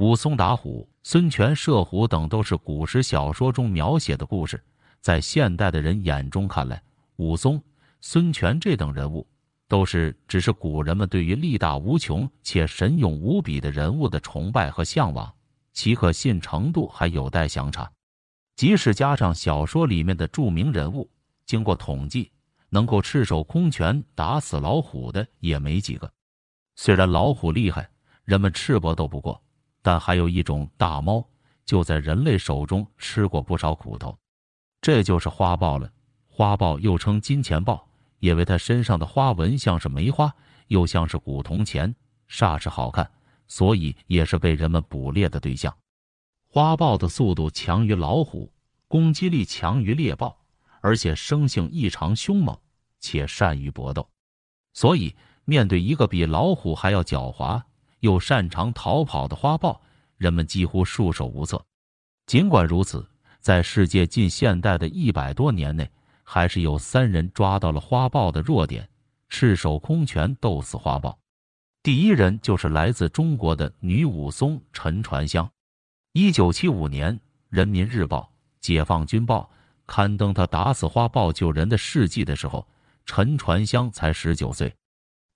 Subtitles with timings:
[0.00, 4.58] 武松打虎、孙权射虎等都是古时小说中描写的故事，
[5.02, 6.82] 在现代的人眼中看来，
[7.16, 7.62] 武松、
[8.00, 9.28] 孙权这等人物
[9.68, 15.30] 都是只是古人们对于力大无穷且神勇无比的人物的崇拜和向往，
[15.74, 17.92] 其可信程度还有待详查。
[18.56, 21.10] 即使加上小说里面的著名人物，
[21.44, 22.32] 经过统计，
[22.70, 26.10] 能够赤手空拳打死老虎的也没几个。
[26.74, 27.86] 虽然老虎厉害，
[28.24, 29.38] 人们赤膊斗不过。
[29.82, 31.26] 但还有一种大猫，
[31.64, 34.18] 就在人类手中吃过不少苦头，
[34.80, 35.90] 这就是花豹了。
[36.26, 37.86] 花豹又称金钱豹，
[38.18, 40.34] 因为它身上的花纹像是梅花，
[40.68, 41.94] 又像是古铜钱，
[42.28, 43.10] 煞是好看，
[43.46, 45.74] 所以也是被人们捕猎的对象。
[46.48, 48.52] 花豹的速度强于老虎，
[48.88, 50.36] 攻击力强于猎豹，
[50.80, 52.58] 而且生性异常凶猛，
[52.98, 54.08] 且善于搏斗，
[54.72, 57.62] 所以面对一个比老虎还要狡猾。
[58.00, 59.80] 又擅长逃跑的花豹，
[60.16, 61.64] 人们几乎束手无策。
[62.26, 63.08] 尽管如此，
[63.40, 65.90] 在世界近现代的一百多年内，
[66.22, 68.88] 还是有三人抓到了花豹的弱点，
[69.28, 71.18] 赤手空拳斗死花豹。
[71.82, 75.50] 第一人就是来自中国的女武松陈传香。
[76.12, 77.16] 一九七五年，
[77.48, 78.18] 《人民日报》
[78.60, 79.50] 《解放军报》
[79.86, 82.68] 刊登他打死花豹救人的事迹的时候，
[83.06, 84.74] 陈传香才十九岁。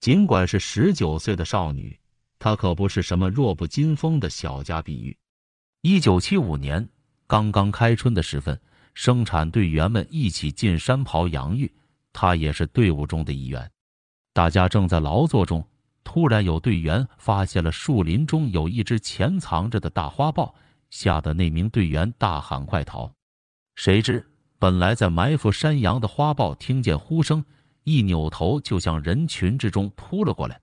[0.00, 1.96] 尽管是十九岁的少女。
[2.42, 5.16] 他可不是什么弱不禁风的小家碧玉。
[5.82, 6.88] 一九七五年
[7.28, 8.60] 刚刚开春的时分，
[8.94, 11.72] 生产队员们一起进山刨洋芋，
[12.12, 13.70] 他也是队伍中的一员。
[14.32, 15.64] 大家正在劳作中，
[16.02, 20.52] 突然有队员发现了树林中有一只潜藏着的大花豹，
[20.90, 23.08] 吓得那名队员大喊快逃。
[23.76, 27.44] 谁知本来在埋伏山羊的花豹听见呼声，
[27.84, 30.60] 一扭头就向人群之中扑了过来。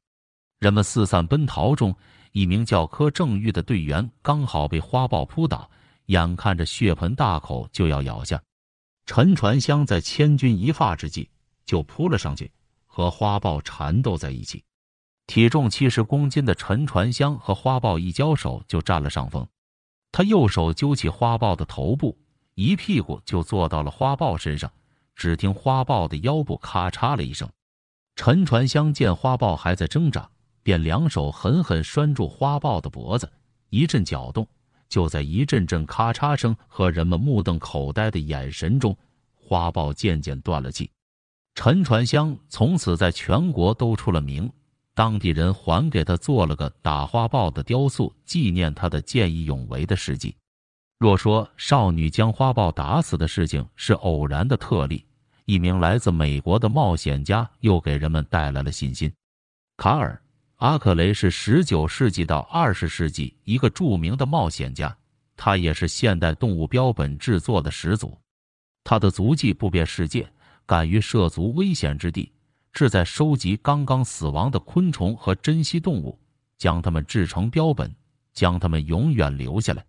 [0.60, 1.96] 人们四散奔逃中，
[2.34, 5.70] 一名叫柯正玉的队员刚好被花豹扑倒，
[6.08, 8.42] 眼看着血盆大口就要咬下。
[9.06, 11.30] 陈传香在千钧一发之际
[11.66, 12.52] 就扑了上去，
[12.86, 14.62] 和花豹缠斗在一起。
[15.28, 19.48] 体重七十公斤的陈传香和花豹一交手就占了上风，
[20.12, 22.18] 他右手揪起花豹的头部，
[22.56, 24.70] 一屁股就坐到了花豹身上。
[25.16, 27.50] 只听花豹的腰部咔嚓了一声，
[28.16, 30.30] 陈传香见花豹还在挣扎。
[30.64, 33.32] 便两手狠狠拴住花豹的脖子，
[33.70, 34.48] 一阵搅动。
[34.88, 38.98] 就在一阵阵咔嚓声和人们目瞪口呆的眼神中，
[39.36, 40.90] 花豹渐渐断了气。
[41.54, 44.52] 陈传香从此在全国都出了名，
[44.96, 50.36] 当地人还给他做了个打花豹的雕塑，纪念他的见义勇为的事迹。
[50.98, 55.06] 若说少女将花豹打死的事情是偶然的特例，
[55.46, 59.14] 一名来自美国的冒险家又给人们带来了信心。
[59.78, 60.20] 卡尔。
[60.60, 64.94] 阿克雷是十九世纪到二十世纪一个著名的冒险家，
[65.38, 68.18] 他也是现代动物标本制作的始祖。
[68.84, 70.30] 他的足迹不遍世界，
[70.66, 72.30] 敢于涉足危险之地，
[72.74, 76.20] 志在收集刚刚死亡的昆虫和珍稀动物，
[76.58, 77.90] 将它们制成标本，
[78.34, 79.86] 将它们永远留下来。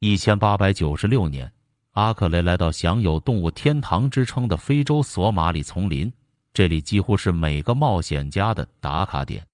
[0.00, 1.52] 一千八百九十六年，
[1.92, 6.12] 阿克雷来到享有“动物天堂”之称的非洲索马里丛林，
[6.52, 9.46] 这里几乎是每个冒险家的打卡点。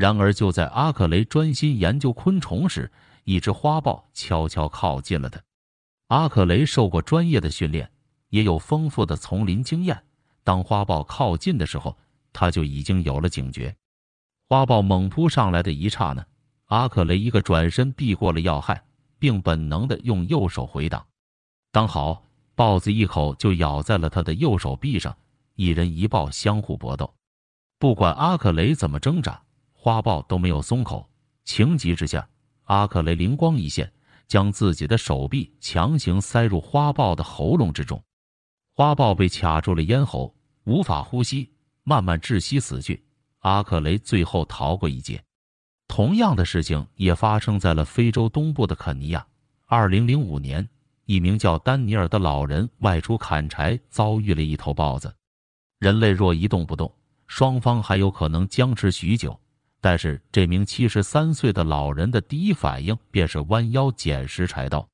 [0.00, 2.90] 然而，就在阿克雷专心研究昆虫时，
[3.24, 5.38] 一只花豹悄悄靠近了他。
[6.06, 7.92] 阿克雷受过专业的训练，
[8.30, 10.02] 也有丰富的丛林经验。
[10.42, 11.94] 当花豹靠近的时候，
[12.32, 13.76] 他就已经有了警觉。
[14.48, 16.26] 花豹猛扑上来的一刹那，
[16.68, 18.82] 阿克雷一个转身避过了要害，
[19.18, 21.06] 并本能的用右手回挡。
[21.72, 22.24] 当好，
[22.54, 25.14] 豹子一口就咬在了他的右手臂上，
[25.56, 27.12] 一人一豹相互搏斗。
[27.78, 29.42] 不管阿克雷怎么挣扎。
[29.82, 31.08] 花豹都没有松口，
[31.46, 32.28] 情急之下，
[32.64, 33.90] 阿克雷灵光一现，
[34.28, 37.98] 将自己的手臂强行塞入花豹的喉咙之中，
[38.76, 41.50] 花豹被卡住了咽喉，无法呼吸，
[41.82, 43.02] 慢慢窒息死去。
[43.38, 45.24] 阿克雷最后逃过一劫。
[45.88, 49.26] 同样的事情也发生在了非洲东部的肯尼亚。
[49.64, 50.68] 二零零五年，
[51.06, 55.16] 一名叫丹尼尔的老人外出砍柴，遭遇了一头豹子。
[55.78, 56.94] 人类若一动不动，
[57.26, 59.40] 双方还有可能僵持许久。
[59.80, 64.86] 但是这名七十三岁的老人的第一反应便是弯腰捡拾柴刀，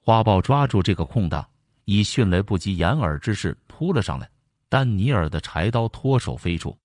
[0.00, 1.46] 花豹抓住这个空档，
[1.84, 4.28] 以迅雷不及掩耳之势扑了上来。
[4.70, 6.76] 丹尼尔的柴刀脱手飞出。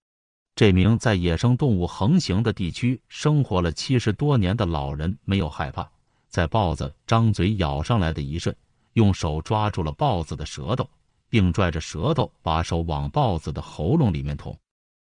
[0.54, 5.90] 这名在野生动物横行的地区生活了七十多年的老人没有害怕，
[6.28, 8.54] 在豹子张嘴咬上来的一瞬，
[8.94, 10.88] 用手抓住了豹子的舌头，
[11.30, 14.56] 并拽着舌头把手往豹子的喉咙里面捅。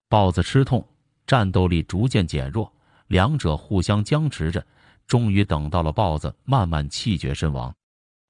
[0.09, 0.83] 豹子吃痛。
[1.27, 2.71] 战斗力逐渐减弱，
[3.07, 4.65] 两者互相僵持着。
[5.07, 7.71] 终于等到了豹子慢慢气绝身亡。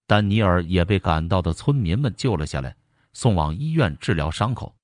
[0.07, 2.75] 丹尼尔也被赶到的村民们救了下来，
[3.13, 4.75] 送往医院治疗伤口。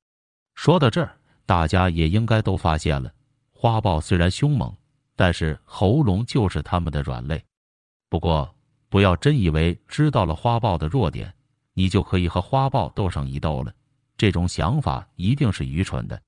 [0.55, 3.11] 说到这儿，大家也应该都发现了，
[3.51, 4.73] 花豹虽然凶猛，
[5.17, 7.43] 但是喉咙就是他们的软肋。
[8.07, 8.55] 不过，
[8.87, 11.33] 不要真以为知道了花豹的弱点，
[11.73, 13.73] 你就可以和花豹斗上一斗了。
[14.15, 16.21] 这种想法一定是愚蠢的。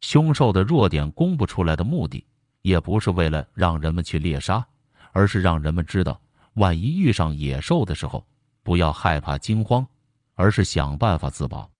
[0.00, 2.24] 凶兽的弱点公布出来的目的，
[2.62, 4.66] 也不是为了让人们去猎杀，
[5.12, 6.20] 而是让人们知道。
[6.54, 8.26] 万一遇上野兽的时候，
[8.62, 9.86] 不要害怕惊慌，
[10.34, 11.70] 而是想办法自保。